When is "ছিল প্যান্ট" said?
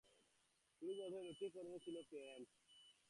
1.85-2.47